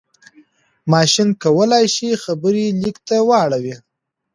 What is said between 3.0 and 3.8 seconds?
ته واړوي.